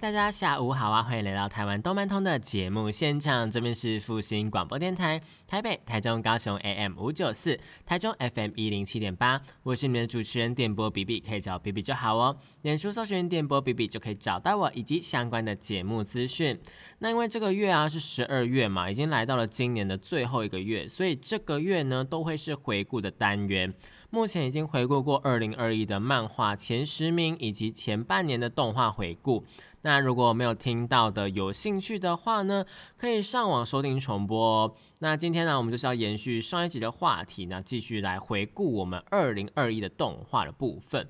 [0.00, 1.02] 大家下午好啊！
[1.02, 9.40] 欢迎来到台湾动漫通的节目现场，这边是复兴广播电台台北、台中、高雄 AM 五九四，台中 FM 一零七点八。
[9.62, 12.36] 我是你们的主持人电波比比，可以找比比就好哦。
[12.60, 16.60] 脸书搜寻电波比比就可以找到我以及相关的节目资讯。
[16.98, 23.72] 那因为这个月啊是十二月嘛，已经来到了今年的最后一个月，所以这个月呢都会是回顾的单元。
[24.10, 29.44] 目前已经回顾过二零二一的漫画前十名，以及前半年的动画回顾。
[29.86, 34.74] 那如果没有听到的，有兴趣的话呢，可以上网收听重播。
[34.98, 41.06] 那今天呢，我们就是要延续上一集的话题，那继续来回顾我们二零二一的动画的部分。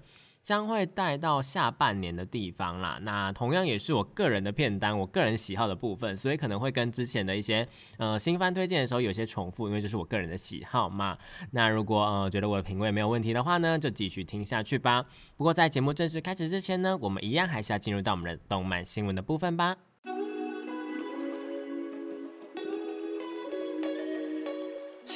[0.46, 7.66] 将会带到下半年的地方啦，那同样也是我个人的片单，我个人喜好的部分，所以可能会跟之前的一些
[7.98, 11.18] 呃新番推荐的时候有些重复，因为这是我个人的喜好嘛。
[11.50, 15.04] 那如果呃觉得我的品味没有问题的话呢，就继续听下去吧。
[15.36, 19.76] 不过在节目正式开始之前呢，我们一样还是要进入到我们的动漫新闻的部分吧。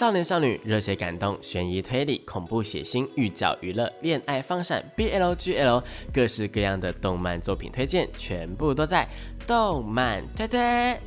[0.00, 9.06] 少年少女、热血感动、悬疑推理、恐怖血腥、御教娱乐、恋爱放闪、BLGL，各式各样的动漫作品推荐，全部都在
[9.46, 10.98] 动漫推推。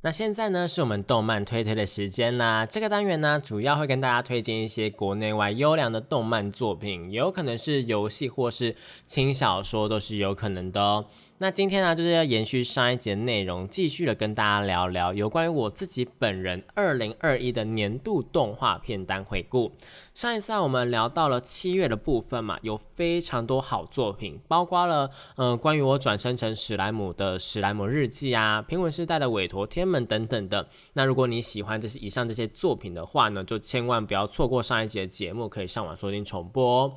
[0.00, 2.64] 那现在呢，是我们动漫推推的时间啦。
[2.64, 8.74] 这个单元呢，主要会跟大家推荐一些国内外优良的动漫作品，有可能是游戏或是
[9.06, 11.04] 轻小说，都是有可能的哦。
[11.42, 19.72] 那今天呢，就是要延续上一节内容，继续的跟大家聊聊有关于我自己本人二零二一的年度动画片单回顾。
[20.14, 30.68] 上一次我们聊到了七月的部分嘛，有非常多好作品，包括了嗯，关于我转生成史莱姆的《史莱姆日记》啊，平稳时代的《委托天门》等等的。
[30.92, 36.92] 那如果你喜欢这些以上这些作品的话呢，就千万不要错过上一节节目，可以上网收听重播哦。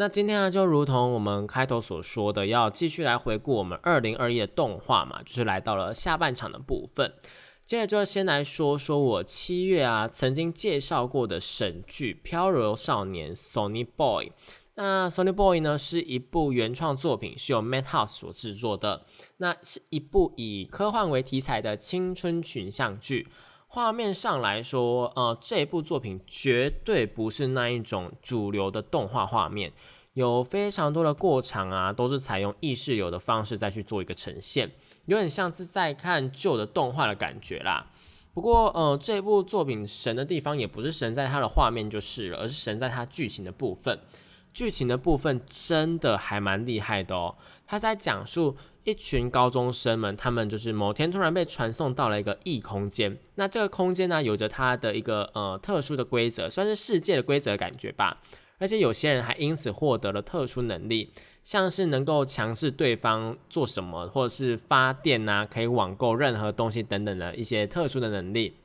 [0.00, 7.12] 那今天呢，就如同我们开头所说的，要继续来回顾我们二零二一的动画嘛，就是来到了下半场的部分。
[7.66, 14.32] 接着就先来说说我七月啊曾经介绍过的神剧《飘柔少年》（Sony Boy）。
[14.76, 19.04] 那《Sony Boy》呢是一部原创作品，是由 Madhouse 所制作的。
[19.36, 23.28] 那是一部以科幻为题材的青春群像剧。
[23.72, 29.72] 画面上来说，呃，这部作品绝对不是那一种主流的动画画面，
[30.14, 34.68] 有非常多的过场啊，都是采用意识流的方式再去做一个呈现，
[35.06, 37.86] 有点像是在看旧的动画的感觉啦。
[38.34, 44.00] 不过，呃，这部作品神的地方也不是神在它的画面就是了，而是神在它剧情的部分。
[44.52, 47.36] 剧情的部分真的还蛮厉害的哦，
[47.68, 48.56] 它在讲述。
[48.90, 53.16] 一群高中生们，他们就是某天突然被传送到了一个异空间。
[53.36, 58.20] 那这个空间呢，有着它的一个呃特殊的规则，算是世界的规则感觉吧。
[58.58, 61.12] 而且有些人还因此获得了特殊能力，
[61.44, 68.56] 像是能够强制对方做什么，或者是发电啊，可以网购任何东西等等的一些特殊的能力。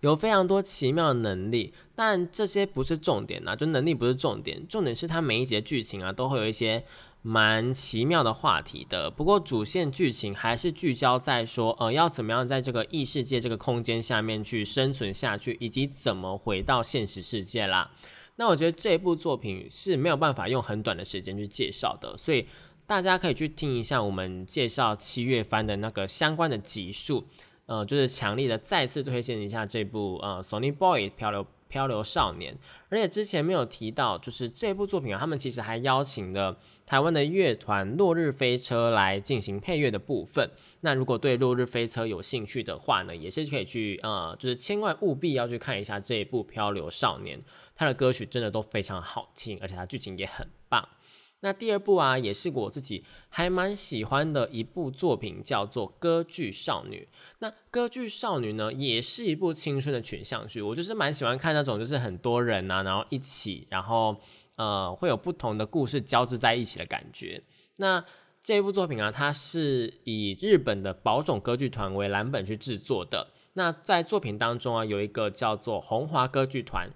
[0.00, 6.84] 有非常多奇妙的能力，但这些不是重点啊，就能力不是重点，重点是它每一节剧情啊都会有一些。
[7.26, 17.90] 蛮奇妙的话题的，不过主线剧情还是聚焦在说，呃，要怎么样在这个异世界这个空间下面去生存下去，以及怎么回到现实世界啦。
[18.36, 22.46] 那我觉得这部作品是没有办法用很短的时间去介绍的，所以
[22.86, 27.24] 大家可以去听一下我们介绍七月番的那个相关的集数，
[27.64, 32.54] 呃，就是强力的再次推荐一下这部呃《Sony Boy 漂流漂流少年》，
[32.88, 36.56] 而且之前没有提到，就是这部作品啊，他们其实还邀请了。
[36.86, 40.48] 台湾的乐团落日飞车来进行配乐的部分。
[40.82, 47.38] 那如果对落日飞车有兴趣的话呢，也是可以去呃，就是千万务必要去看一下这一部《漂流少年》，
[47.74, 50.46] 他的歌曲真的都非常好听，而且他剧情也很。
[51.44, 57.06] 那第二部啊，也是我自己还蛮喜欢的一部作品，叫做《歌剧少女》。
[57.38, 64.16] 那《歌剧少女》呢，也是一部青春的群像剧，我就是蛮喜欢看那种就是很多人啊，然后一起，然后。
[64.56, 67.42] 呃，会有不同的故事交织在一起的感觉。
[67.78, 68.04] 那
[68.40, 73.32] 这一部作品啊，它是以日本的宝冢歌剧团为蓝本去制作的。
[73.54, 76.88] 那在作品当中啊，有一个叫做红华歌剧团，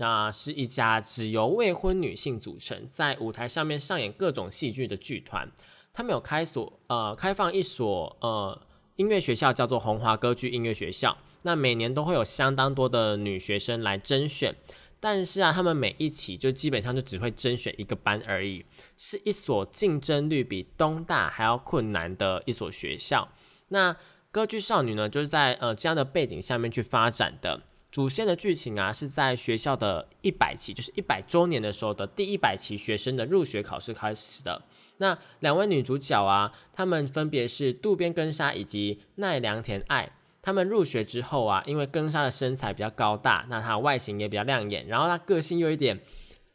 [0.00, 5.50] 那是一家只由未婚女性组成，在舞台上面上演各种戏剧的剧团。
[5.92, 8.60] 他们有开所呃开放一所呃
[8.94, 11.18] 音乐学校，叫做红华歌剧音乐学校。
[11.42, 14.54] 那每年都会有相当多的女学生来甄选，
[15.00, 18.64] 但是啊，他们每一期就基本上就只会甄选一个班而已，
[18.96, 23.28] 是一所竞争率比东大还要困难的一所学校。
[23.68, 23.96] 那
[24.30, 27.62] 歌剧少女呢，就是在呃这样的背景下面去发展的。
[27.98, 34.62] 主线的剧情啊，是在学校的一百期，就是一百周年的时候的第一百期学生的入学考试开始的。
[34.98, 40.12] 那两位女主角啊，她们分别是渡边根沙以及奈良田爱。
[40.40, 45.98] 她们入学之后啊，因为根沙的身材比较高大，那她外形也比较亮眼，然后她个性又一点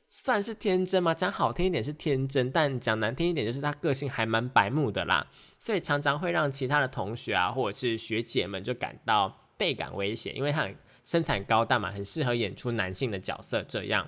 [0.07, 5.27] 算是天真嘛，讲好听一点是天真，但讲难听一点就是她个性还蛮白目的啦，
[5.59, 14.07] 所以常常会让其他的同学啊或者是学姐们就感到倍感危险，因为她很身材高大嘛，很适合演出男性的角色这样。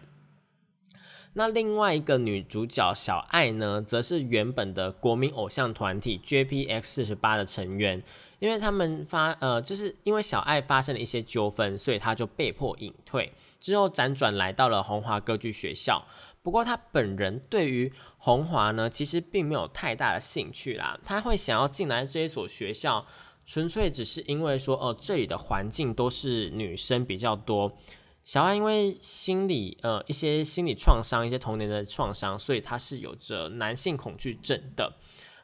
[1.38, 8.01] 那另外一个女主角小爱呢，则是原本的国民偶像团体 JPX 四十八的成员，
[8.39, 16.07] 因为他们发呃，就是因为小爱发生了一些纠纷，所以她就被迫隐退，之后辗转来到了红华歌剧学校。
[16.41, 23.06] 不过她本人对于红华呢，其实并没有太大的兴趣啦，她会想要进来这一所学校，
[23.45, 27.77] 纯粹只是因为说哦，这里的环境都是女生比较多。
[28.24, 34.95] 小爱因为心理呃一些心理创伤，一些童年的创伤，所以她是有着男性恐惧症的。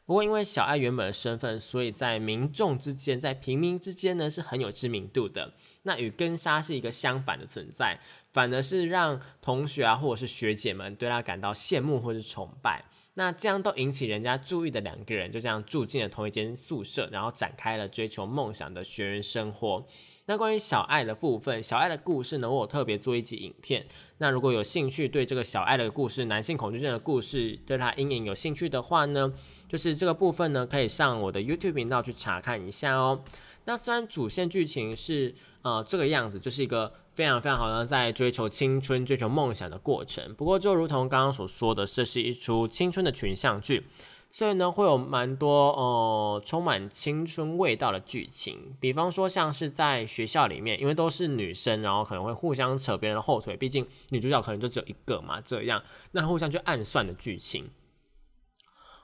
[0.04, 5.54] 不过因为小爱原本的身份，所以在民众之间，在平民之间呢是很有知名度的。
[5.84, 8.00] 那与根沙是一个相反的存在，
[8.32, 12.84] 反而是让同学啊或者是学姐们对她感到羡慕或是崇拜。
[13.14, 19.86] 那这样都引起人家注意的两个人，就这样住进了同一间宿舍，然后展开了追求梦想的学员生活。
[20.26, 23.84] 那关于小爱的部分，小爱的故事呢，我有特别做一集影片。
[24.18, 29.34] 那如果有兴趣对这个小爱的故事，男性恐惧症的故事，对他阴影有兴趣的话呢，
[29.68, 33.24] 就是这个部分呢，可以上我的 YouTube 频道去查看一下哦。
[33.64, 40.34] 那虽然主线剧情是呃这个样子，就是一个非常非常好的在追求青春、追求梦想的过程。
[40.34, 43.86] 不过就如同刚刚所说的，这是一出青春的群像剧。
[44.34, 55.82] 所以呢，会有蛮多呃充满青春味道的剧情，比方说像是在学校里面，因为都是女生，然后可能会互相扯别人的后腿，毕竟女主角可能就只有一个嘛，这样
[56.12, 57.68] 那互相去暗算的剧情。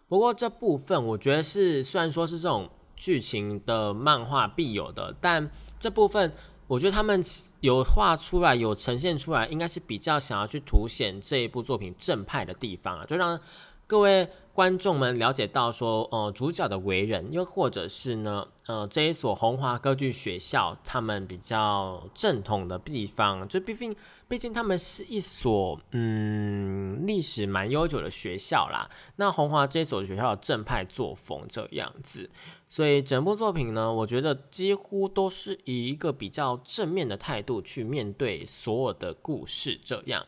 [0.08, 6.32] 不过这部分我觉得是虽然说是这种剧情的漫画必有的，但这部分
[6.68, 7.22] 我觉得他们
[7.60, 13.40] 有画出来，有呈现出来，应该是比较想要去凸显这一部作品正派的地方啊，就让
[13.86, 14.28] 各位。
[14.58, 23.94] 观众们了解到说，呃，主角的为人，又或者是呢，呃，这一所红华歌剧学校，他们比较正统的地方，就毕竟，
[24.28, 28.90] 毕竟他们是一所，嗯，历史蛮悠久的学校啦。
[29.16, 32.28] 那红华这所学校的正派作风这样子，
[32.68, 40.26] 所以整部作品呢，我觉得几乎都是以一个比较正面的态度去面对所有的故事这样。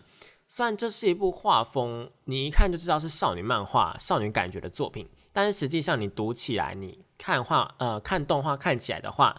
[0.49, 9.37] 虽然这是一部画风，你一看就知道是少女漫画、少女感觉的作品，但是实际上你读起来，你看画呃看动画看起来的话，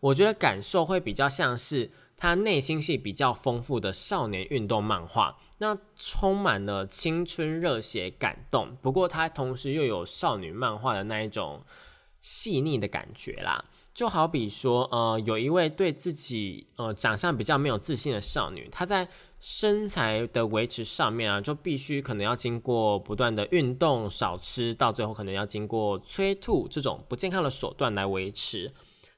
[0.00, 1.90] 我觉得感受会比较像是
[2.20, 11.64] 他内心戏比较丰富的少年运动漫画，那充满了青春热血感动，不过它同时又有少女漫画的那一种
[12.20, 13.64] 细腻的感觉啦。
[13.92, 19.08] 就好比说，呃，有一位对自己呃长相比较没有自信的少女，她在。
[19.42, 28.70] 身材的维持上面啊，就必须可能要经过不断的运动、少吃，到最后可能要经过催吐这种不健康的手段来维持。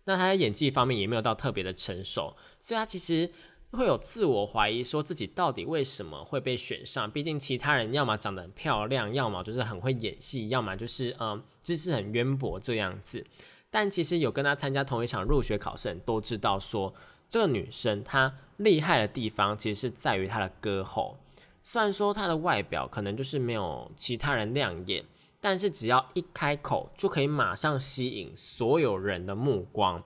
[0.04, 3.30] 那他在演技方面也没有到特别的成熟，所以他其实
[3.70, 7.10] 会有自我怀疑，说自己到底为什么会被选上？
[7.10, 13.26] 毕竟其他人要么长得很漂亮，要么就是很会演戏，要么就是嗯知识很渊博这样子。
[13.70, 16.94] 但其实有跟他参加同一场入学考试，人都知道说。
[17.28, 21.16] 这个女生她厉害的地方，其实是在于她的歌喉。
[21.62, 25.02] 虽然说她的外表可能就是没有其他人亮眼，
[25.42, 30.02] 但是只要一开口，就可以马上吸引所有人的目光。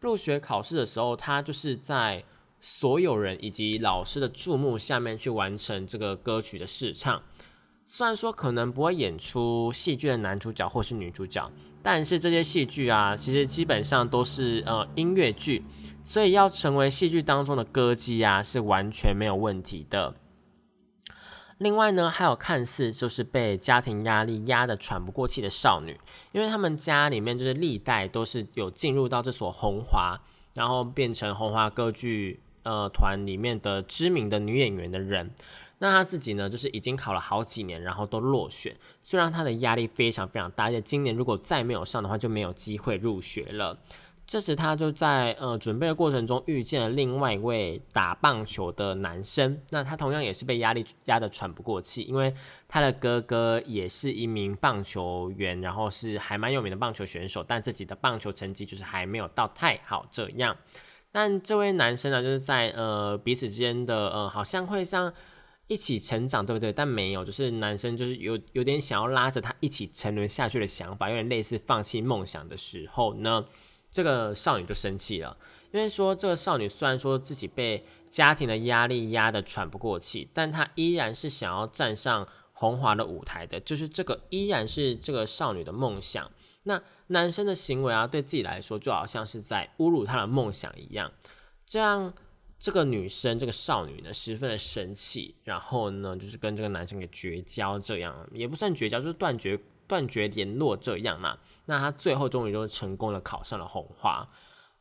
[0.00, 2.24] 入学考试的时候，他就是在
[2.60, 7.22] 所有人以及老师的注目下面去完成这个歌曲的试唱。
[7.86, 11.48] 虽然说可能不会演出戏剧的男主角或是女主角，
[11.82, 15.64] 但是这些戏剧啊，其实基本上都是呃音乐剧。
[16.02, 20.14] 所以要成为戏剧当中的歌姬啊，是完全没有问题的。
[21.60, 26.00] 另外呢，还有看似就是被家庭压力压得喘不过气的少女，
[26.32, 30.18] 因为他们家里面就是历代都是有进入到这所红华，
[30.54, 35.30] 然后变成红华歌剧呃团里面的知名的女演员的人。
[35.80, 38.74] 那她自己呢，就是已经考了好几年，然后都落选。
[39.02, 43.78] 虽然她的压力非常非常大，而且今年如果再没有上的话，就没有机会入学了。
[44.30, 52.32] 这时他就在呃准备的过程中遇见了另外一位打棒球的男生，那他同样也是被压力压得喘不过气，因为
[52.68, 60.56] 他的哥哥也是一名棒球员，然后是还蛮有名的棒球选手，但自己的棒球成绩就是还没有到太好这样。
[61.10, 65.12] 但这位男生呢，就是在呃彼此之间的呃好像会像
[65.66, 66.72] 一起成长，对不对？
[66.72, 73.44] 但没有，就是男生就是有有点想要拉着他一起沉沦下去的想法，有点类似放弃梦想的时候呢。
[73.90, 75.36] 这个少女就生气了，
[75.72, 86.30] 因为说这个少女虽然说自己被家庭的压力压得喘不过气，但她依然是想要站上红华的舞台的，就是这个依然是这个少女的梦想。
[86.64, 91.10] 那男生的行为啊，对自己来说就好像是在侮辱她的梦想一样，
[91.66, 92.12] 这样
[92.58, 101.38] 这个女生这个少女呢，十分的生气，然后呢，就是跟这个男生给绝交，这样也不算绝交，就是断绝断绝联络这样嘛。
[101.70, 104.28] 那他最后终于就成功的考上了红花，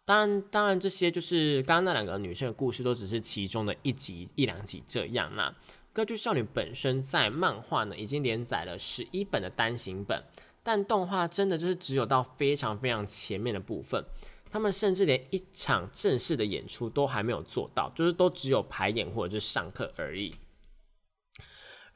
[0.06, 5.32] 当然，当然这些就是刚刚那两个女生的故事，都只是其中的一集一两集这样。
[5.36, 5.54] 那
[5.94, 10.24] 歌剧少女本身在漫画呢，已经连载了十一本的单行本，
[10.64, 14.04] 但动画真的就是只有到非常非常前面的部分，
[14.50, 20.34] 他们甚至连一场正式的演出都还没有做到，就是都只有排演或者是上课而已。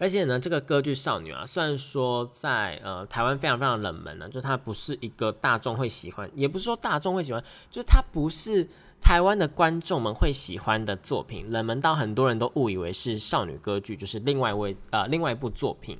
[0.03, 7.41] 而且呢，这个歌剧少女啊，虽然说在呃台湾非常非常冷门呢，就它不是一个大众会喜欢，也不是说大众会喜欢，
[7.71, 8.67] 就是它不是
[8.99, 15.97] 台湾的观众们会喜欢的作品，冷门到很多人都误以为是少女歌剧，就是另外一位呃另外一部作品。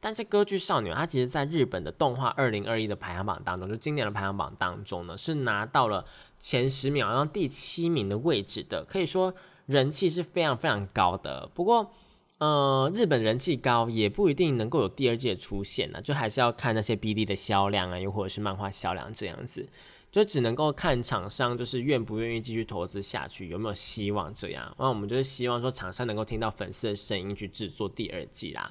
[0.00, 6.04] 但是歌剧少女它其实在日本的动画二零二一的排行榜当中，就今年的排行榜当中呢，是拿到了
[6.38, 9.32] 前十秒，然后第七名的位置的，可以说
[9.64, 11.48] 人气是非常非常高的。
[11.54, 11.90] 不过。
[12.38, 19.66] 呃，日本人气高也不一定能够有第二季的出现呢，就还是要看那些 BD 的销量啊，又或者是漫画销量这样子，
[20.12, 24.70] 就只能够看厂商就是愿不愿意继续投资下去，有没有希望这样。
[24.78, 28.70] 那我们就是希望说厂商能够听到粉丝的声音去制作第二季啦。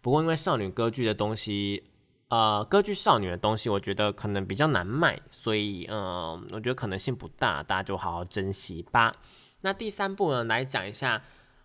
[0.00, 1.82] 不过因为少女歌剧的东西，
[2.28, 9.16] 呃，歌剧少女的东西，我觉得可能比较难卖，所以嗯，我觉得可能性不大，大家就好好珍惜吧。
[9.62, 11.20] 那第三部呢，来讲一下。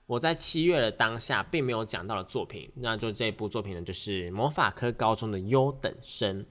[0.10, 6.44] 我在七月的当下并没有讲到的作品，那就这部作品呢，就是魔法科高中的优等生。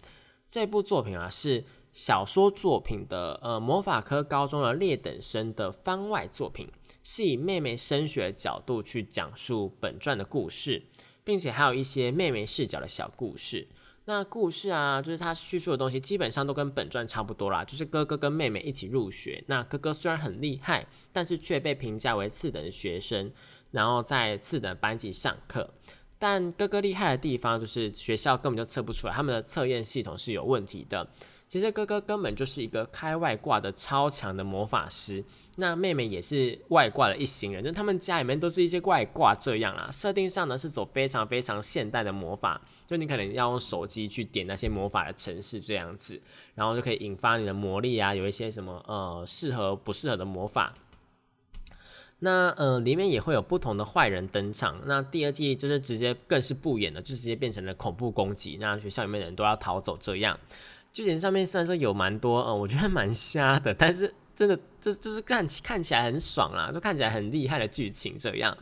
[0.48, 6.70] 这部作品啊，是小说作品的呃魔法科高中的劣等生的番外作品，
[7.02, 10.84] 是以妹妹升学的角度去讲述本传的故事，
[11.24, 13.66] 并且还有一些妹妹视角的小故事。
[14.08, 17.62] 那故事啊，就是他叙述的东西，基本上都跟本传差不多啦。
[17.62, 23.30] 就是哥哥跟妹妹一起入学，那哥哥虽然很厉害，但是却被评价为次等学生，
[23.70, 25.74] 然后在次等班级上课。
[26.18, 31.06] 但哥哥厉害的地方，就是学校根本就测不出来，他们的测验系统是有问题的。
[31.46, 35.22] 其实哥哥根本就是一个开外挂的超强的魔法师。
[35.56, 39.90] 那妹妹也是外挂的一行人，就他们家里面都是一些外挂这样啊。
[39.92, 46.20] 设定上呢是走非常非常现代的魔法，就你可能要用手机去点那些魔法的城市这样子，
[46.56, 50.74] 然后就可以引发你的魔力啊，有一些什么呃适合不适合的魔法。
[52.20, 54.80] 那呃里面也会有不同的坏人登场。
[54.86, 60.36] 那第二季就是直接更是不演了，就直接变成了恐怖攻击，那学校里面的人都要逃走这样。
[60.92, 64.12] 剧情上面虽然说有蛮多，呃，我觉得蛮瞎的，但是。
[64.38, 68.56] 真的，这就是看看起来很爽啦，就看起来很厉害的剧情这样。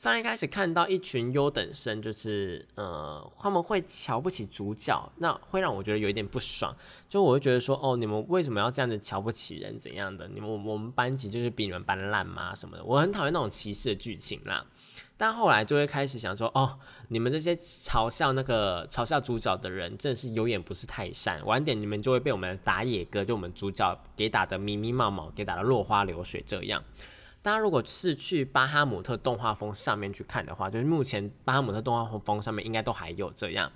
[0.00, 6.74] 上一开始看到一群优等生，就是呃，他们会瞧不起主角，那会让我觉得有一点不爽。
[7.06, 10.26] 就我会觉得说，哦，你们为什么要这样子瞧不起人怎样的？
[10.28, 12.54] 你们我们班级就是比你们班烂吗？
[12.54, 12.84] 什么的？
[12.84, 14.64] 我很讨厌那种歧视的剧情啦。
[15.18, 16.78] 但后来就会开始想说，哦，
[17.08, 21.44] 你们这些嘲笑那个嘲笑主角的人，真的是有眼不识泰山。
[21.44, 26.82] 晚点你们就会被我们打野哥，就我们主角给打的迷迷冒冒，给打的落花流水这样。
[27.42, 33.70] 大家如果是去巴哈姆特动画风上面去看的话，就是目前巴哈姆特动画风上面应该都还有这样，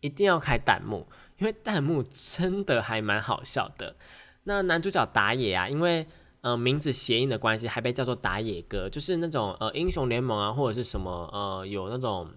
[0.00, 1.06] 一定要开弹幕，
[1.38, 3.96] 因为弹幕真的还蛮好笑的。
[4.44, 6.06] 那男主角打野啊，因为
[6.42, 12.30] 呃，名字谐音的关系，还被叫做打野哥，就是那种呃英雄联盟啊，或者是什么呃有那种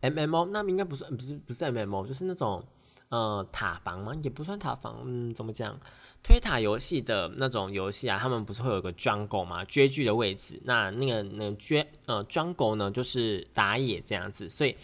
[0.00, 2.64] M M O，那应该不是不是不是 M M O，就是那种
[3.08, 4.12] 呃塔防吗？
[4.22, 5.76] 也不算塔防，嗯，怎么讲？
[6.26, 9.64] 推塔游戏的那种游戏啊，他们不是会有个 jungle 吗？
[9.66, 14.76] 绝句的位置，那那个那绝呃 jungle 呢，就是打野这样子，所以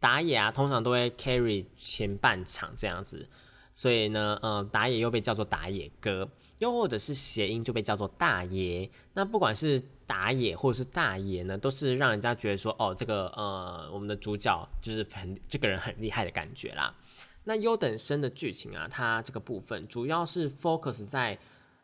[0.00, 3.28] 打野啊，通常都会 carry 前半场这样子，
[3.72, 6.28] 所以呢，呃，打野又被叫做打野哥。
[6.58, 16.92] 又或者是谐音就被叫做大爷，那不管是打野或者是大爷呢，都是让人家觉得说，哦，这个呃，我们的主角就是很这个人很厉害的感觉啦。
[17.44, 21.38] 那优等生的剧情啊，它这个部分主要是 focus 在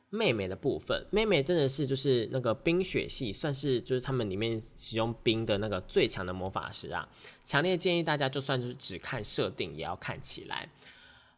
[0.09, 1.07] 妹妹的部分。
[1.11, 7.09] 妹妹真的是就是那个冰雪系，算是就是他们里面使用冰的那个最强的魔法师啊。
[7.45, 10.69] 强烈建议大家，就算就是只看设定，也要看起来。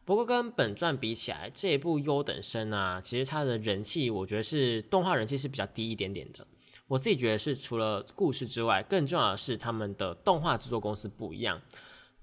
[0.05, 6.47] 不过跟本传比起来，这一部优等生啊，其实它的人气，我觉得是动画人气是比较低一点点的。
[6.89, 11.61] 我自己觉得是除了故事之外，更重要的是他们的动画制作公司不一样。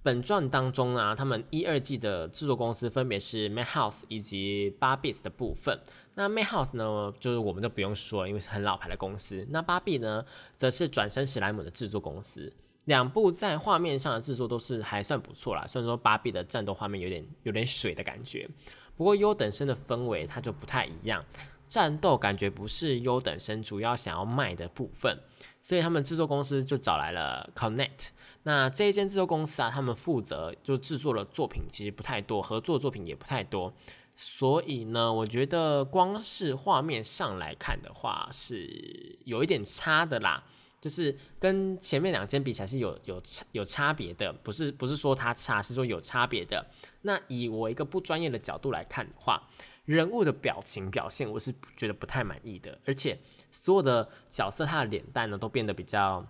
[0.02, 5.78] 本传当中呢，他们一二季的制作公司分别是 Madhouse 以及八 b i s 的部分。
[6.16, 9.46] 那 Madhouse 呢，就是我们就不用说，因为是很老牌的公司。
[9.50, 10.26] 那八 B 呢，
[10.56, 12.52] 则是转身史莱姆的制作公司。
[12.86, 18.50] 两部在画面上的制作都是还算不错啦，虽然说芭比的战斗画面有点有点水的感觉，
[18.96, 21.24] 不过优等生的氛围它就不太一样，
[21.68, 25.20] 战斗感觉不是优等生主要想要卖的部分，
[25.62, 28.08] 所以他们制作公司就找来了 Connect。
[28.50, 33.72] 那这一间制作公司啊，他们负责就制作的作品其实不太多，合作作品也不太多，
[34.16, 40.44] 所以呢，我觉得光是画面上来看的话是有一点差的啦。
[40.82, 46.66] 就是跟前面两间比起来是有有差有差别的，不是不是说它差，是说有差别的。
[47.04, 49.44] 那以我一个不专业的角度来看的话，
[49.86, 53.20] 人物的表情表现我是觉得不太满意的，而且
[53.52, 56.26] 所有的角色他的脸蛋呢都变得比较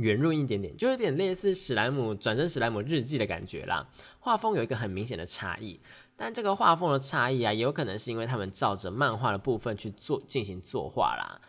[0.00, 3.86] 圆润一点点，就有点类似史莱姆转身史莱姆日记的感觉啦。
[4.18, 5.80] 画风有一个很明显的差异，
[6.16, 11.40] 但这个画风的差异啊，也有可能是因为他们照着漫画的部分去做进行作画啦。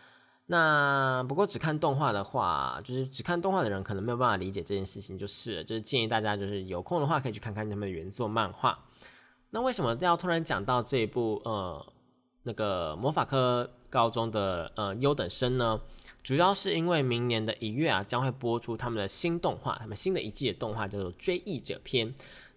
[0.46, 5.64] 那不过只看动画的话，就是只看动画的人可能没有办法理解这件事情，就是。
[5.64, 8.78] 就是建议大家就是有空的话可以去看看他们的原作漫画。
[9.50, 11.86] 那为什么要突然讲到这一部呃
[12.42, 15.80] 那个魔法科高中的呃优等生呢？
[16.22, 22.08] 主要是因为明年的一月啊将会播出他们的新动画，他们新的一季的动画叫做《追忆者篇》。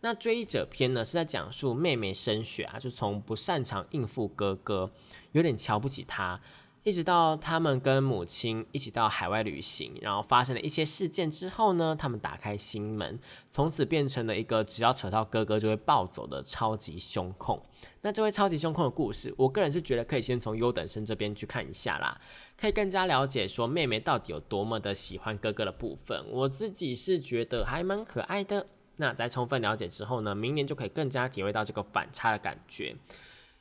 [0.01, 4.91] 那《追忆者篇》呢是在讲述妹妹升雪啊，就从不擅长应付哥哥，
[5.31, 6.39] 有点瞧不起他。
[6.85, 17.59] 一直到他们跟母亲一起到海外旅行，然后发生了一些事件之后呢，他们打开心门，从此变成了一个只要扯到哥哥就会暴走的超级凶控。
[18.01, 22.21] 那这位超级凶控的故事，我个人是觉得可以先从优等生这边去看一下啦，
[22.55, 26.23] 可以更加了解说妹妹到底有多么的喜欢哥哥的部分。
[26.29, 28.67] 我自己是觉得还蛮可爱的。
[28.97, 32.95] 那在充分了解之后呢，明年就可以更加体会到这个反差的感觉。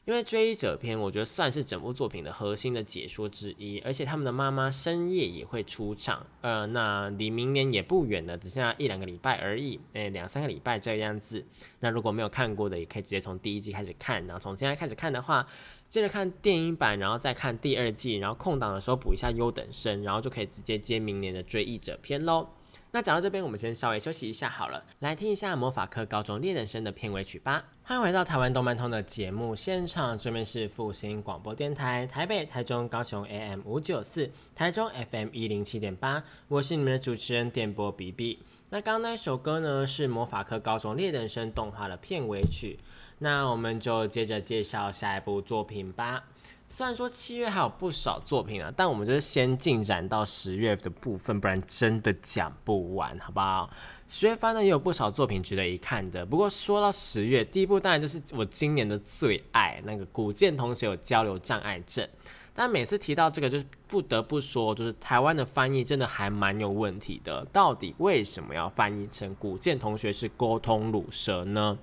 [0.07, 11.43] 因为追忆者篇，我觉得算是整部作品的核心的解说之一，而且他们的妈妈深夜也会出场，呃，那离明年也不远了，只剩下一两个礼拜而已，诶，两三个礼拜这个样子。
[11.81, 15.47] 那如果没有看过的，也可以直接从第一季开始看，然后从现在开始看的话，
[15.88, 22.47] 接着看电影版，然后再看第二季，然后空档的时候补一下优等生，然后就可以直接接明年的追忆者篇喽。
[22.94, 27.64] 那讲到这边，我们先稍微休息一下好了，来听一下魔法科高中猎人生的片尾曲吧。
[27.83, 38.38] 欢迎回到台湾动漫通的节目现场，这边是复兴广播电台台北、台中、高雄 AM 五九四，台中 FM 一零七点八，我是你们的主持人电波 B B。
[38.70, 42.78] 那刚刚那首歌呢，是魔法科高中猎人生动画的片尾曲。
[43.18, 46.22] 那我们就接着介绍下一部作品吧。
[46.68, 53.70] 虽然说七月还有不少作品啊，但我们就是先进展到十月的部分，不然真的讲不完，好不好？
[54.09, 56.27] 十月番呢也有不少作品值得一看的。
[56.27, 62.09] 不过说到十月，第一部当然就是我今年的最爱，那个古剑同学有交流障碍症。
[62.57, 67.44] 但每次提到这个，就是不得不说，就是台湾的翻译真的还蛮有问题的。
[67.53, 71.77] 到底为什么要翻译成古剑同学是沟通乳蛇呢？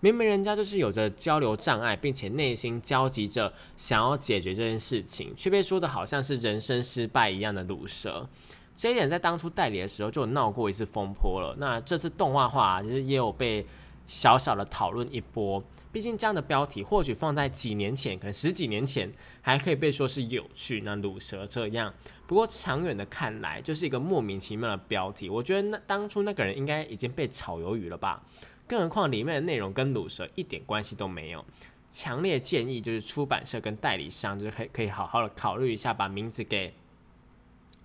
[0.00, 8.28] 明明人家就是有着交流障碍，并且内心焦急着想要解决这件事情，却被说的好像是人生失败一样的毒蛇。
[8.76, 11.56] 这一点在当初代理的时候就闹过一次风波了。
[11.58, 13.66] 那这次动画化其实也有被
[14.06, 15.60] 小小的讨论一波。
[15.90, 20.82] 毕竟这样的标题或许放在几年前，可能十几年前还可以被说是有趣。
[20.82, 21.92] 那卤蛇这样，
[22.28, 25.28] 不过长远的看来就是一个莫名其妙的标题。
[25.28, 28.22] 我觉得那当初那个人应该已经被炒鱿鱼了吧。
[28.68, 31.44] 更何况里面的内容跟卤蛇一点关系都没有，
[31.90, 36.72] 强烈建议就是出版社跟代理商就是可以可以好好的考虑一下，把名字给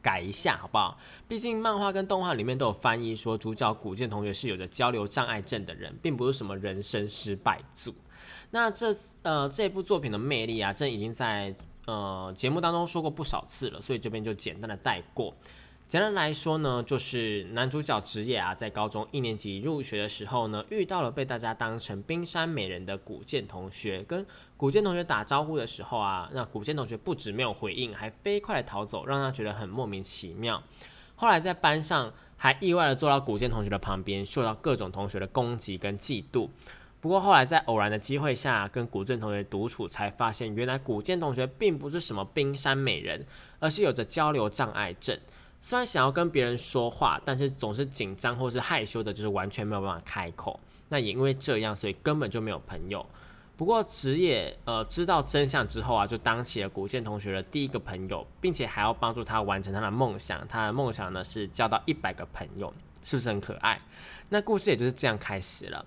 [0.01, 0.97] 改一下，好不好？
[1.27, 7.95] 毕竟漫画跟动画里面都有翻译说主角古剑同学是有着交流障碍症的人，并不是什么人生失败组。
[8.51, 15.33] 那这呃这部作品的魅力啊，这已经在呃节目当中说过不少次了，所以这边就简单的带过。
[15.87, 24.03] 简单来说呢，就是男主角职业啊，在高中一年级入学的时候呢，遇到了被大家当成冰山美人的古剑同学。
[24.07, 24.25] 跟
[24.57, 30.63] 古剑同学打招呼的时候啊，那古剑同学不止没有回应，还飞快的逃走，让他觉得很莫名其妙。
[31.15, 36.49] 后来在班上还意外的坐到古剑同学的旁边，受到各种同学的攻击跟嫉妒。
[36.99, 43.27] 不过后来在偶然的机会下跟古建同学独处，才发现原来古剑同学并不是什么冰山美人，
[43.59, 45.19] 而是有着交流障碍症。
[45.65, 50.60] 虽然想要跟别人说话，但是总是紧张或是害羞的，就是完全没有办法开口。
[50.89, 53.06] 那也因为这样，所以根本就没有朋友。
[53.56, 60.45] 不过职业呃知道真相之后啊，就当起了古建同学的第一个朋友，并且还要帮助他完成他的梦想。
[60.49, 63.80] 他的梦想呢是交到一百个朋友，是不是很可爱？
[64.28, 65.86] 那故事也就是这样开始了。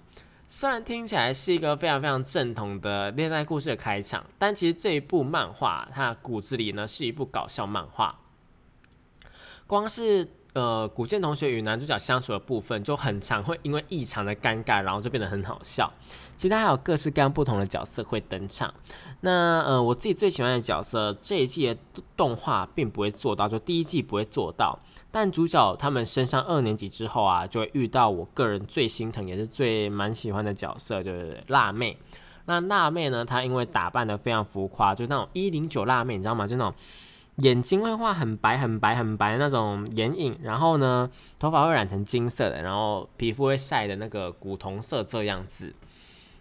[0.49, 8.19] 虽然听起来是一个非常非常正统的恋爱故事的开场，但其实这一部漫画它骨子里呢是一部搞笑漫画。
[9.67, 15.93] 光是呃古建同学与男主角相处的部分就很常会因为异常的尴尬，然后就变得很好笑。
[16.37, 18.73] 其他还有各式各样不同的角色会登场。
[19.23, 21.77] 那呃我自己最喜欢的角色，这一季的
[22.17, 24.79] 动画并不会做到，就第一季不会做到。
[25.11, 31.99] 但主角他们升上二年级之后啊，就会遇到我个人最心疼也是最蛮喜欢的角色，就是辣妹。
[32.45, 36.47] 那辣妹呢，她因为打扮的非常浮夸，就那种一零九辣妹，你知道吗？
[36.47, 36.75] 就那种。
[37.37, 45.75] 眼睛会画很白很白很白那种眼影，然后呢，头发会染成金色的，然后皮肤会晒的那个古铜色这样子。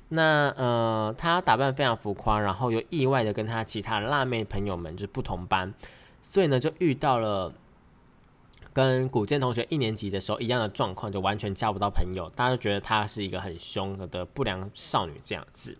[0.09, 5.73] 那呃，她打扮非常浮夸，然后又意外的跟她其他辣妹朋友们就是不同班，
[6.21, 7.51] 所以呢就遇到了
[8.71, 15.77] 跟古建同学一年级的时候一样的状况，就完全交不到朋友，大家都觉得她是一个很凶的不良少女这样子。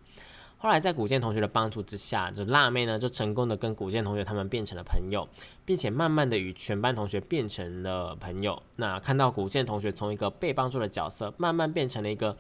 [0.57, 5.27] 后来在古建同学的帮助之下，这辣妹呢就成功的跟古建同学他们变成了朋友，
[5.63, 8.59] 并且慢慢的与全班同学变成了朋友。
[8.77, 12.35] 那看到古建同学从一个被帮助的角色，慢慢变成了一个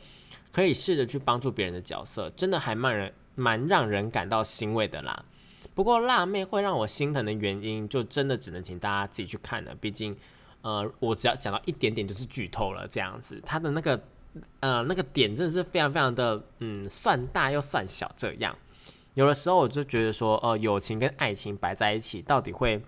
[0.51, 5.23] 可以试着去帮助别人的角色，真的还蛮人蛮让人感到欣慰的啦。
[5.75, 9.75] 不过辣妹会让我心疼的原因，就真的只能请大家自己去看了。
[9.75, 10.17] 毕竟，
[10.61, 14.01] 呃，我只要讲到一点点就是剧透了，这样子，他的那个。
[14.59, 18.55] 呃，那个点真的是非常非常的，嗯，算大又算小这样。
[19.13, 22.83] 有的时候我就觉得说，呃，友情跟爱情摆在一起，到底会，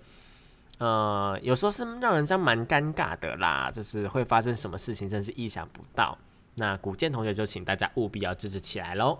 [0.78, 6.18] 呃，有时候是让人家蛮尴尬的啦，就是会发生什么事情，真是意想不到。
[6.56, 9.20] 那古建同学就请大家务必要支持起来喽。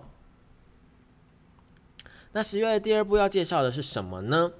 [2.32, 4.52] 那十月的第二部要介绍的是什么呢？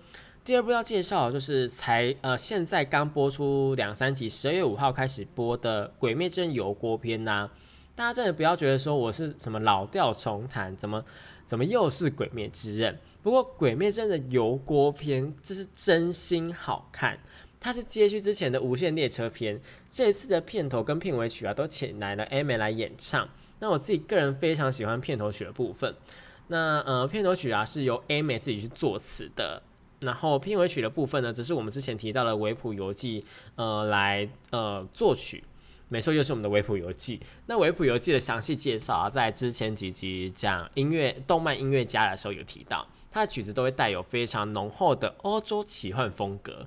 [0.48, 7.50] 第二部要介绍就是才呃现在刚播出两三集，十二月五号开始播的《鬼灭之刃油锅篇》呐。
[7.94, 11.04] 大家真的不要觉得说我是什么老调重弹，怎么
[11.44, 12.94] 怎么又是《鬼灭之刃》？
[13.22, 17.18] 不过《鬼灭之刃》的油锅篇这是真心好看，
[17.60, 19.60] 它是接续之前的无限列车篇。
[19.90, 23.28] 这一次的片头跟片尾曲啊都请来了 A 美来演唱。
[23.58, 25.94] 那我自己个人非常喜欢片头曲的部分。
[26.46, 29.62] 那呃片头曲啊是由 A 美自己去作词的。
[30.00, 33.24] 然后片尾曲的部分呢，只是我们之前提到的维普游记，
[33.56, 35.42] 呃，来呃作曲，
[35.88, 37.20] 没错，又是我们的维普游记。
[37.46, 46.66] 那维普游记的详细介绍啊，在之前几集讲音乐、动漫音乐家的时候有提到，他的曲子都会带有非常浓厚的欧洲奇幻风格。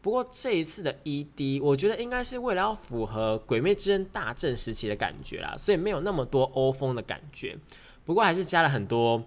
[0.00, 7.58] 不过这一次的 ED，我觉得应该是为了要符合《鬼灭之刃》大正时期的感觉啦，所以没有那么多欧风的感觉。
[8.06, 9.22] 不过还是加了很多。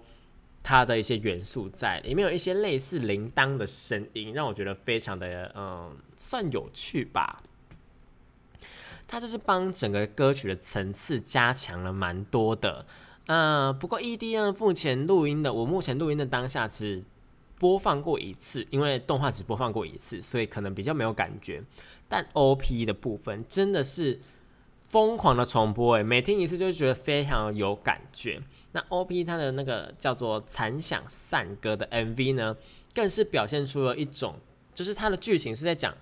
[0.64, 7.42] 它的一些元素在里面，有一些类似铃铛的声音，让我觉得非常的嗯，算有趣吧。
[9.06, 12.86] 它就是帮整个歌曲的层次加强了蛮多的。
[13.26, 17.04] 呃，不过 ED 呢，目前录音的，我目前录音的当下只
[17.58, 21.62] 播放过一次，因为动画只播放过一次，所以可能比较没有感觉。
[22.08, 24.18] 但 OP 的部分真的是
[24.94, 28.40] 疯狂的重播，诶，每听一次就觉得非常有感觉。
[28.70, 29.24] 那 O.P.
[29.24, 32.30] 它的那个叫做《残响散歌》的 M.V.
[32.34, 32.56] 呢，
[32.94, 34.36] 更是表现出了一种，
[34.72, 35.92] 就是它的剧情是在讲，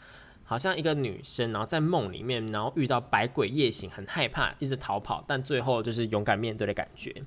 [0.44, 7.24] 好像一个女生，然后在梦里面，然后遇到百鬼夜行，很害怕，一直逃跑，但最后就是勇敢面对的感觉。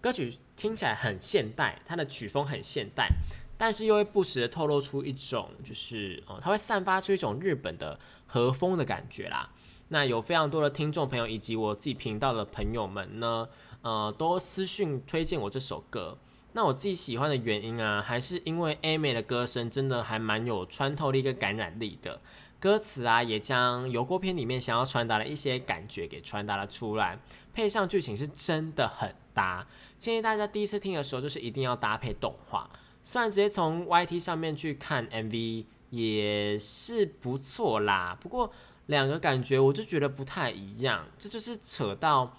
[0.00, 3.08] 歌曲听起来很现代，它的曲风很现代，
[3.56, 9.50] 但是又会不时的透露出一种，就是哦，它会散发出一种日本的和风的感觉啦。
[9.88, 13.48] 那有非常多的听众朋友以及我自己频道的朋友们呢。
[13.80, 16.18] 呃，都私讯推荐我这首歌。
[16.52, 22.20] 那我自己喜欢的原因啊，还是因为 Amy 的歌声真的还蛮有穿透力跟感染力的。
[22.58, 27.20] 歌词啊，也将油锅片里面想要传达的一些感觉给传达了出来，
[27.54, 29.64] 配上剧情是真的很搭。
[29.96, 32.68] 建议大家第一次听的时候，就是一定要搭配动画。
[33.00, 38.50] 虽然直接从 YT 上面去看 MV 也是不错啦，不过
[38.88, 41.06] 两个感觉我就觉得不太一样。
[41.16, 42.34] 这就是扯到。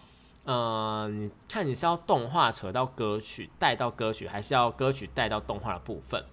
[0.46, 6.26] 呃，你看你是要动画扯到歌曲带到歌曲，还是要歌曲带到动画的部分？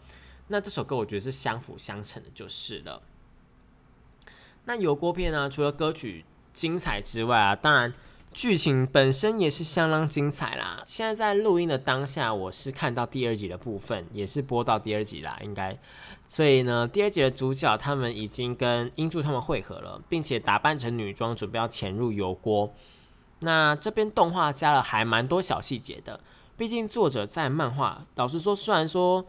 [0.47, 3.03] 那这首歌我觉得是相辅相成的，就是了。
[4.65, 6.25] 那油锅片呢，除了歌曲
[6.55, 7.93] 精彩之外啊，当然
[8.33, 10.83] 剧情本身也是相当精彩啦。
[10.87, 15.77] 现在在录音的当下，我是看到第二集的部分，也是播到第二集啦，应该。
[16.29, 22.73] 所以呢，第二集的主角他们已经跟英柱他们会合了，并且打扮成女装，准备要潜入油锅。
[23.41, 26.21] 那这边动画加了还蛮多小细节的，
[26.57, 29.25] 毕竟作者在漫画，老实说，虽然说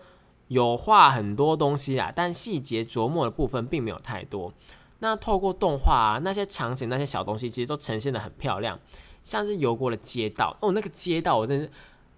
[0.48, 4.54] 有画很多东西啊，但细节琢磨的部分并没有太多。
[5.00, 8.80] 那透过动画啊，那些场景、那些小东西，其实都呈现的很漂亮，
[9.24, 11.72] 像是油锅的街道哦，那个街道我真是，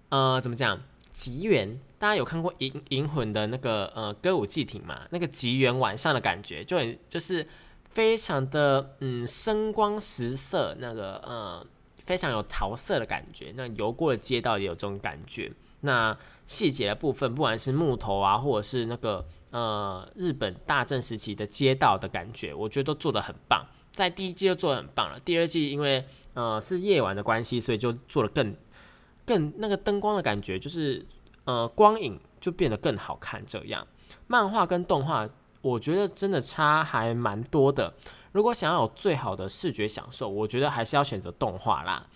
[0.08, 0.80] 呃，怎么讲？
[1.10, 5.02] 吉原，大家有看过《银银魂》的那个呃歌舞伎町嘛？
[5.10, 7.46] 那个吉原晚上的感觉就很就是
[7.90, 11.66] 非常的嗯声光十色，那个呃
[12.06, 13.52] 非常有桃色的感觉。
[13.54, 15.52] 那游过的街道也有这种感觉。
[15.82, 23.66] 那细节的部分，不管是木头啊，或者是那个呃日本大正时期的街道的感觉，我觉得都做的很棒。
[23.92, 28.56] 在第一季就做的很棒了，第二季因为呃是夜晚的关系，所以就做的更。
[29.26, 31.06] 更那个灯光的感觉，就是
[31.44, 33.44] 呃光影就变得更好看。
[33.46, 33.86] 这样
[34.26, 35.28] 漫画跟动画，
[35.62, 37.92] 我觉得真的差还蛮多的。
[38.32, 42.06] 如果想要有最好的视觉享受，我觉得还是要选择动画啦。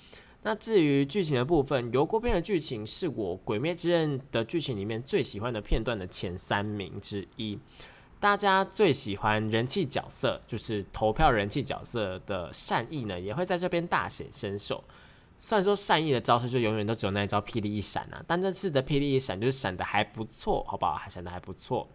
[0.43, 7.59] 那至于剧情的部分，油锅片的剧情是我《鬼灭之刃》的剧情里面最喜欢的片段的前三名之一。
[8.21, 14.85] 大家最喜欢人气角色，就是投票人气角色的善意呢，也会在这边大显身手。
[15.45, 20.95] 虽然说善意的招式就永远都只有那一招霹雳一闪啊，但这次的霹雳一闪就是闪的还不错，好不好？
[20.95, 21.87] 还闪的还不错。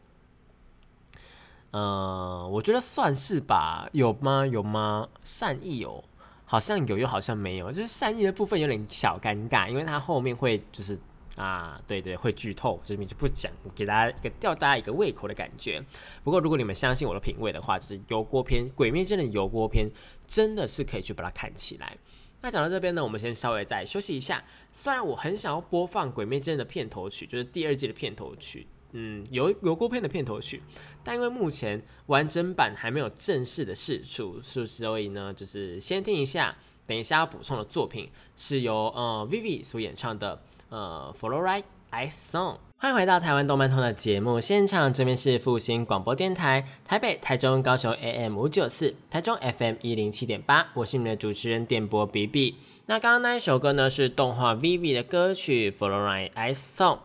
[1.72, 3.90] 嗯，我觉得算是吧。
[3.92, 4.46] 有吗？
[4.46, 5.10] 有吗？
[5.24, 6.04] 善意哦，
[6.46, 7.72] 好像有，又好像没有。
[7.72, 10.96] 就是善意的部分有点小尴尬，因为它后面会就是
[11.36, 15.84] 啊，对对，会剧透，这边就不讲，给大家一个吊大家一个胃口的感觉。
[16.24, 19.90] 不过如果你们相信我的品味的话，就是油锅片《鬼灭之刃》油锅片
[20.28, 21.98] 真的是可以去把它看起来。
[22.42, 24.44] 那讲到这边呢，我们先稍微再休息一下。
[24.72, 30.62] 虽然我很想要播放《鬼灭之刃》的片头曲，就是第二季的片头曲，嗯，有有过片的片头曲，
[31.04, 36.56] 但因为目前完整版还没有正式的释出，所以呢，就是先听一下。
[36.88, 42.58] 等一下要补充的作品是由呃 Vivi 所演唱的呃 Fluoride Ice Song。
[42.82, 52.56] 欢迎回到台湾动漫通的节目现场，这边是复兴广播电台，台北、台中、高雄 AM 五九四，台中 FM 一零七点八，我是你们的主持人电波 B B。
[52.86, 56.96] 那刚刚那一首歌呢，是动画 V V 的歌曲《Fluoride Ice Song》。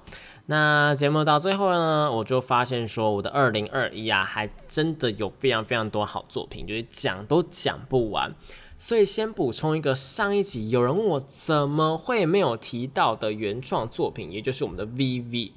[0.47, 8.33] 那节目到最后呢，我就发现说，我的二零二一啊，还真的有非常非常多好作品，就是讲都讲不完。
[8.77, 15.51] 所以先补充一个上一集有人问我怎么会没有提到的原创作品，也就是我们的 VV。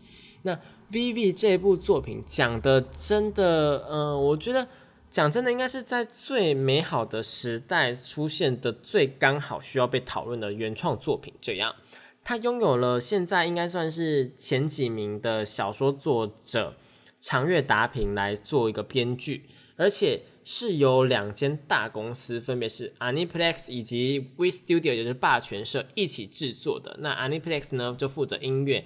[0.44, 0.60] 那
[0.92, 4.68] VV 这部作品讲的真的，嗯，我觉得
[5.10, 11.34] 讲真的应该是在最美好的时代出现的最刚好需要被讨论的原创作品。
[11.42, 11.76] 这样，
[12.24, 16.76] 它拥有了现在应该算是前几名的小说作者
[17.20, 19.46] 长月达平来做一个编剧，
[19.76, 20.22] 而且。
[20.50, 26.96] 是由两间大公司，分别是 Aniplex 以及 We Studio，也就是霸权社一起制作的。
[27.02, 28.86] 那 Aniplex 呢就负责音乐，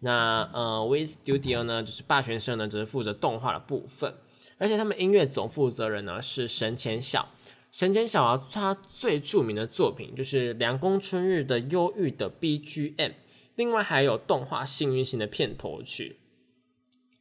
[0.00, 4.14] 那呃 We Studio 呢就是霸权社呢只是负责动画的部分。
[4.58, 7.30] 而且他们音乐总负责人呢是神前小，
[7.72, 13.12] 神前小啊，他最著名的作品就是凉宫春日的忧郁的 BGM，
[13.54, 16.18] 另外还有动画幸运星的片头曲。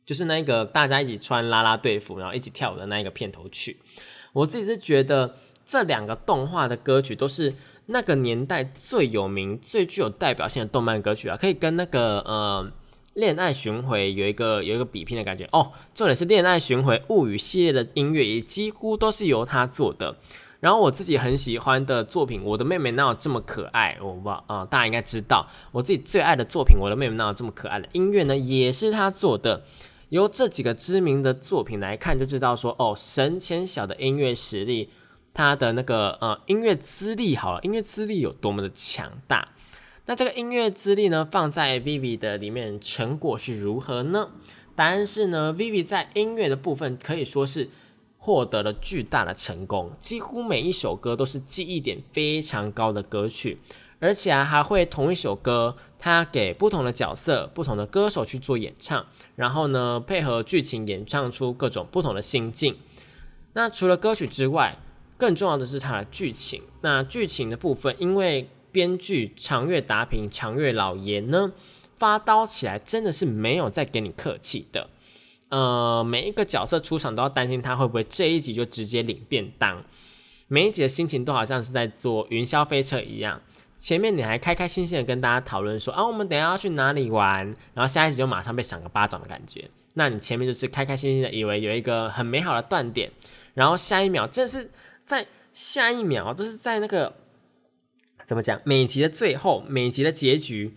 [0.05, 3.79] 就是那个大家一起穿啦啦队服，然后一起跳舞的那一个片头曲。
[4.33, 7.53] 我自己是觉得这两个动画的歌曲都是
[7.91, 12.63] 那个年代最有名、最具有代表性的动漫歌曲啊，可以跟那个呃
[13.15, 15.71] 《恋爱巡回》有一个有一个比拼的感觉哦。
[15.95, 20.15] 重点是《恋爱巡回物语》系列的音乐也几乎都是由他做的。
[20.59, 29.63] 然后我自己很喜欢的作品《我的妹妹哪有这么可爱》，我不呃大家应该知道，我自己最爱的作品《我的妹妹哪有这么可爱》的音乐呢，也是他做的。
[30.09, 34.89] 由这几个知名的作品来看，就知道说哦，神前小的音乐实力，
[35.33, 39.49] 他的那个呃音乐资历好了，音乐资历有多么的强大。
[40.05, 44.29] 那这个音乐资历呢，放在 Vivi 的里面，成果是如何呢？
[44.75, 47.69] 答案是呢，Vivi 在音乐的部分可以说是
[48.17, 53.59] 获得了巨大的成功，几乎每一首歌都是记忆点非常高的歌曲，
[53.99, 59.05] 而且啊还会同一首歌，他给不同的角色、不同的歌手去做演唱。
[59.35, 62.77] 然后呢，配合剧情演唱出各种不同的心境。
[63.53, 64.77] 那除了歌曲之外，
[65.19, 66.63] 更重要的是它的剧情。
[66.81, 71.51] 那剧情的部分，因为编剧长月达平、长月老爷呢，
[71.97, 74.89] 发刀起来真的是没有再给你客气的。
[75.49, 79.83] 呃，每一个角色出场都要担心他会不会这一集就直接领便当，
[80.47, 83.41] 每一集的心情都好像是在坐云霄飞车一样。
[83.77, 89.69] 前面你还开开心心的跟大家讨论说啊，我们等下要去哪里玩，然后下一集就马上被赏个巴掌的感觉。
[89.95, 93.11] 那你前面就是开开心心的以为有一个很美好的断点，
[93.53, 94.69] 然后下一秒真的是
[95.09, 97.15] 在下一秒就是在那个
[98.25, 100.75] 怎么讲，每集的最后，每集的结局。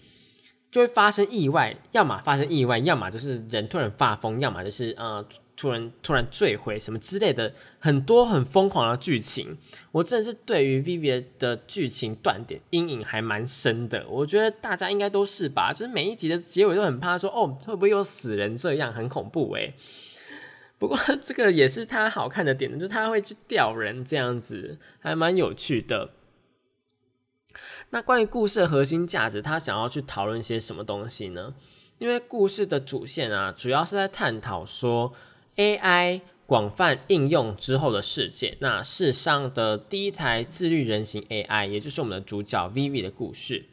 [0.70, 5.22] 就会发生意外，要么发生意外，要么就是人突然发疯，要么就是呃
[5.54, 9.58] 突然突然坠毁什么之类的，很多很疯狂的剧情。
[9.90, 14.08] 我真的是对于 Vivi 的剧情断点阴影还蛮深的。
[14.08, 19.74] 我觉得大家应该都是吧，就是每一集的结尾都很怕说哦会不会有死人这样很恐怖诶。
[20.82, 26.10] 不过这个也是他好看的点， 就是他会去吊人这样子，还蛮有趣的。
[27.90, 31.54] 那关于故事的核心价值，他想要去讨论些什么东西呢？
[31.98, 35.12] 因为故事的主线啊，主要是在探讨说
[35.54, 38.58] AI 广泛应用之后的世界。
[38.58, 43.66] 那世上的第一台自律人形 AI，也就是我们的主角 Vivi 的故事，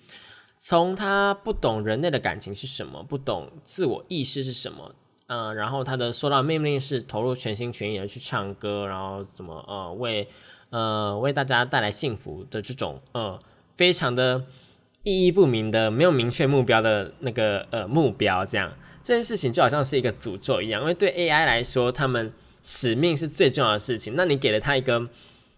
[0.59, 4.93] 从他不懂人类的感情是什么，不懂自我意识是什么，
[5.29, 10.27] 嗯，然后他的收到命令是投入全心全意的去唱歌，然后怎么呃为
[10.69, 13.39] 呃为大家带来幸福的这种呃。
[13.75, 14.43] 非常的
[15.03, 18.69] 意义不明的，没有明确目标的那个呃目标，这样
[19.01, 24.15] 这件事情就好像是一个诅咒一样，因为对 AI 来说，他们使命是最重要的事情。
[24.17, 25.07] 那你给了他一个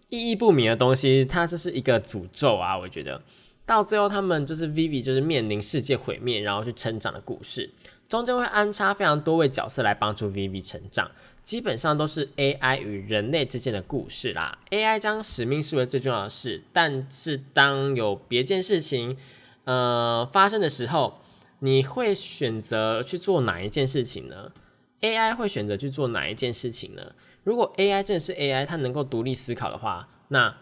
[0.08, 2.78] 意义不明的东西，它就是一个诅咒啊！
[2.78, 3.20] 我觉得
[3.66, 7.68] 到最后，他们就是 Vivi，就是面临世界毁灭，然后去成长的故事，
[8.12, 11.10] 中间会安插非常多位角色来帮助 Vivi 成长。
[11.42, 14.58] 基本上都是 AI 与人类之间的故事啦。
[14.68, 19.16] AI 将使命视为最重要的事，但是当有别件事情
[19.64, 21.20] 呃发生的时候，
[21.60, 24.52] 你会选择去做哪一件事情呢
[25.00, 27.12] ？AI 会选择去做哪一件事情呢？
[27.44, 30.54] 如果 AI 正是 AI，它能够独立思考的话，那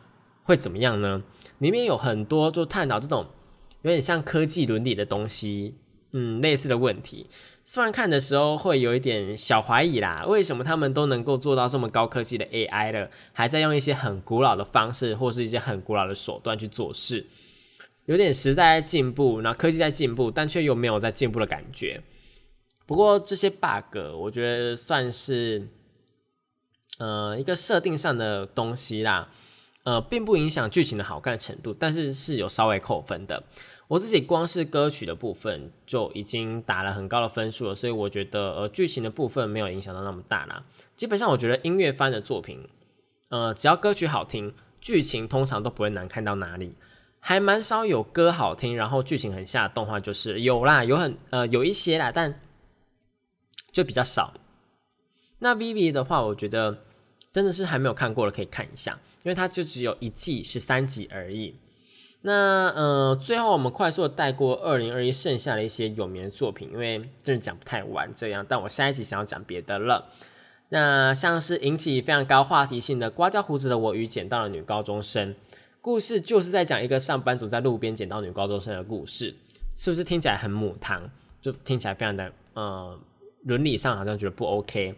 [0.45, 1.25] 会怎么样呢？
[1.59, 3.27] 里面有很多就探讨这种
[3.83, 5.75] 有点像科技伦理的东西，
[6.13, 7.29] 嗯，类似的问题。
[7.65, 17.25] 虽然看的时候会有一点小怀疑啦，为什么他们都能够做到这么高科技的 AI 了，还在用一些很古老的方式或是一些很古老的手段去做事，
[18.07, 22.03] 有点时代在进步，那科技在进步，但却又没有在进步的感觉。
[22.87, 25.69] 不过这些 bug 我觉得算是，
[26.99, 29.29] 呃，一个设定上的东西啦，
[29.85, 33.45] 呃，并不影响剧情的好看程度，但是是有稍微扣分的。
[33.91, 40.65] 我自己光是歌曲的部分就已经打了很高的分数了，所以我觉得呃剧情的部分没有影响到那么大啦。
[40.95, 42.69] 基本上我觉得音乐番的作品，
[43.31, 46.77] 呃只要歌曲好听，剧情通常都不会难看到哪里。
[47.19, 52.41] 还蛮少有歌好听，然后剧情很下的动画，就是有啦，有很呃有一些啦，但
[53.73, 54.33] 就比较少。
[55.41, 56.85] 那 Vivi 的话，我觉得
[57.33, 61.57] 真的是还没有看过的可以看一下，因为它就只有一季十三集而已。
[62.23, 68.45] 那呃，最后我们快速的带过二零二一剩下的一些有名的作品，因为真的讲不太完这样。
[68.47, 70.11] 但我下一集想要讲别的了。
[70.69, 75.35] 那像是引起非常高话题性的《刮掉胡子的我与捡到的女高中生》
[75.81, 79.35] 故事，就是在讲一个上班族在路边捡到女高中生的故事，
[79.75, 81.11] 是不是听起来很母汤？
[81.41, 82.99] 就听起来非常的呃，
[83.45, 84.95] 伦理上好像觉得不 OK。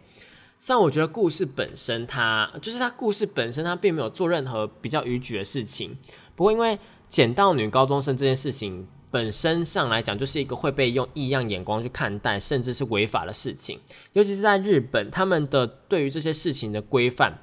[0.59, 5.97] 虽然我觉得故事本身，它就是它故事本身，它并没有做任何比较逾矩的事情。
[6.35, 6.77] 不过因为
[7.13, 13.79] 捡到女高中生这件事情本身上来讲，就是一个会被用异样眼光去看待，甚至是违法的事情。
[14.13, 17.37] 尤其是在日本，他们的对于这些事情的规范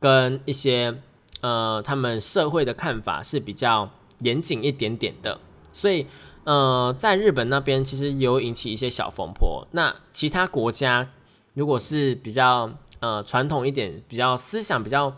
[0.00, 0.96] 跟一些
[1.42, 5.38] 呃他们社会的看法是比较严谨一点点的。
[5.72, 6.08] 所以
[6.42, 9.64] 呃，在日本那边其实有引起一些小风波。
[9.70, 11.08] 那其他国家
[11.52, 15.16] 如果是比较呃传统一点，比较思想比较。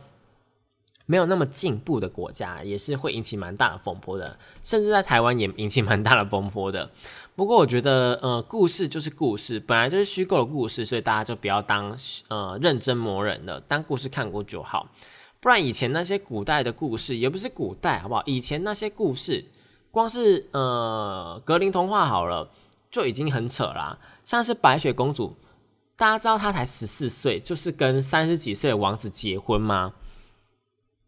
[1.07, 6.91] 没有那么进步的国家，也是会引起蛮大的风波的，甚至在台湾也引起蛮大的风波的。
[7.35, 11.97] 不过我觉得，呃，故事就是故事，本来就是虚构的故事，所以大家就不要当
[12.29, 14.89] 呃认真磨人了，当故事看过就好。
[15.39, 18.23] 不然以前那些古代的故事，也不是古代，好不好？
[18.27, 19.45] 以前那些故事，
[19.93, 22.51] 光是呃格林童话好了，
[22.91, 23.99] 就已经很扯啦。
[24.25, 25.37] 像是白雪公主，
[25.97, 29.93] 大家知道她才十四岁，就是跟三十几岁的王子结婚吗？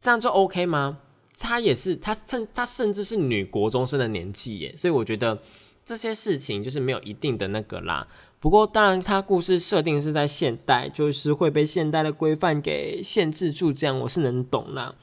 [0.00, 0.98] 这样就 OK 吗？
[1.38, 5.38] 她也是，她甚她甚至是女国中生的年纪耶，所以我觉得
[5.84, 8.06] 这些事情就是没有一定的那个啦。
[8.40, 14.94] 不过当然，它故事设定是在现代，就是会被现代的规范给限制住，这样我是能懂啦。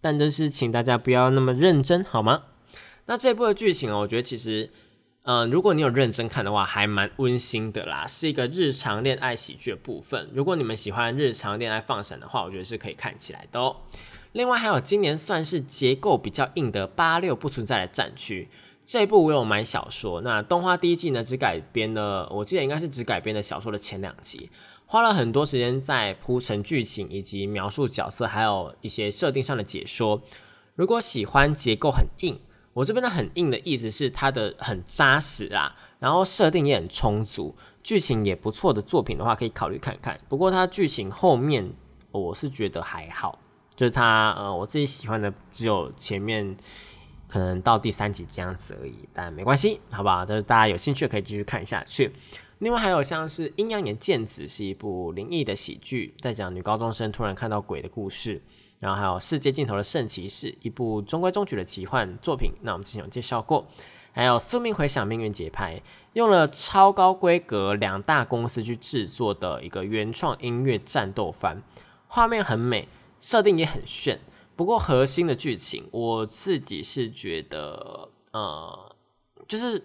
[0.00, 2.44] 但就是请大家不要那么认真好吗？
[3.06, 4.70] 那这部的剧情哦，我觉得其实
[5.24, 10.30] 嗯，如果你有认真看的话，还蛮温馨的啦，是一个日常恋爱喜剧的部分。
[10.32, 13.76] 如果你们喜欢日常恋爱放闪的话，我觉得是可以看起来的哦。
[14.32, 18.48] 另外还有今年算是结构比较硬的八六不存在的战区
[18.84, 20.20] 这一部，我有买小说。
[20.22, 24.48] 那动画第一季呢，只改编了，我记得应该是只改编了小说的前两集，
[24.86, 30.22] 花了很多时间在铺陈剧情以及描述角色，还有一些设定上的解说。
[30.74, 32.40] 如果喜欢结构很硬，
[32.72, 40.18] 我这边的很硬的意思是它的很扎实啊，然后设定也很充足，剧情也不错的作品的话，可以考虑看看。
[40.28, 41.72] 不过它剧情后面
[42.10, 43.38] 我是觉得还好，
[43.78, 46.56] 就是它呃我自己喜欢的只有前面
[47.28, 50.26] 可能到第三集这样子而已，但没关系，好不好？
[50.26, 52.12] 就是大家有兴趣可以继续看下去。
[52.58, 58.42] 另外还有像是《阴阳眼剑子》是一部灵异的喜剧，在讲女高中生突然看到鬼的故事。
[58.80, 62.52] 然后还有《世界尽头的圣骑士》，一部中规中矩的奇幻作品。
[62.62, 63.66] 那我们之前有介绍过。
[64.12, 65.76] 还有《宿命回响：命运节拍》，
[66.14, 71.62] 用了超高规格两大公司去制作的一个原创音乐战斗番，
[72.06, 72.88] 画面很美，
[73.20, 74.18] 设定也很炫。
[74.56, 78.96] 不过核心的剧情，我自己是觉得，呃，
[79.46, 79.84] 就是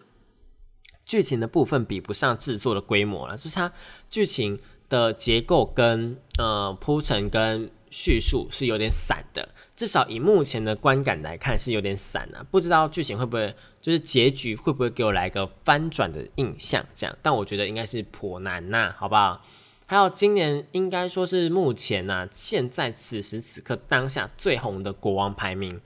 [1.05, 3.38] 剧情的部分比不上制作的规模了。
[3.38, 3.71] 就是它
[4.09, 4.59] 剧情
[4.89, 7.69] 的结构跟呃铺陈跟。
[7.95, 12.43] 叙述是有点散的，至少以目前的观感来看是有点散啊。
[12.49, 16.84] 不知道剧情会不会，就是结局会不会给我来个翻转的印象？
[16.95, 19.39] 这样，但我觉得应该是颇难呐，好不好？
[19.86, 25.81] 还有今年应该说是目前呐，现在此时此刻当下最红的国王排名，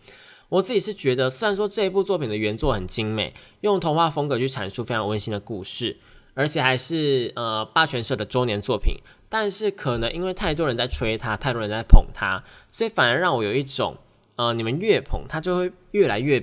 [0.50, 5.98] 我自己是觉得，虽然说这一部作品的原作很精美，用童话风格去阐述非常温馨的故事，
[6.36, 8.96] 而且还是呃霸权社的周年作品。
[9.30, 12.42] 但是可能因为太多人在吹他，太多人在捧他，
[12.72, 13.98] 所以反而让我有一种，
[14.38, 16.42] 呃，你们越捧他就会越来越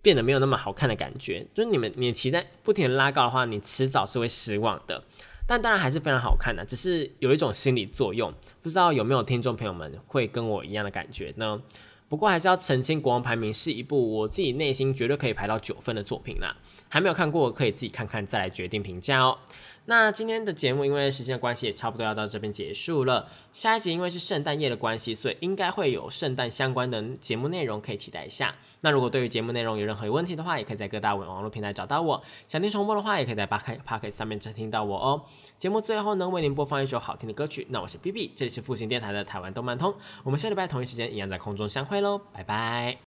[0.00, 1.44] 变得没有那么好看的感觉。
[1.52, 5.02] 就是你们你期待不停的拉高的话，你迟早是会失望的。
[5.46, 8.32] 但当然还是非常好看的，只是有一种心理作用，
[8.62, 11.60] 不知道有没有听众朋友们会跟我一样的感觉呢？
[12.08, 16.54] 不过还是要澄清，《国王排名》是一部我自己内心绝对可以排到九分的作品啦。
[16.88, 19.38] 还没有看过可以自己看看再来决定评价哦。
[19.86, 23.28] 那今天的节目因为时间的关系也差不多要到这边结束了。
[23.52, 28.54] 下一集因为是圣诞夜的关系，所以应该会有圣诞相关的节目内容可以期待一下。
[28.82, 32.22] 那如果对于节目内容有任何问题的话，也可以在各大网络平台找到我。
[32.48, 35.22] 想听重播的话，也可以在八 K 八 K 上面听到我哦。
[35.58, 37.66] 节目最后呢，为您播放一首好听的歌曲。
[37.70, 39.92] 那我是 B B，这里是复兴电台的台湾动漫通。
[40.22, 42.98] 我们下礼拜同一时间一样在空中相会喽，拜拜。